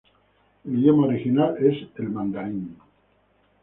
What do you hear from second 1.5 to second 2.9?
es el mandarín.